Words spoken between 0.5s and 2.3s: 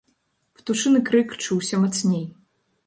Птушыны крык чуўся мацней.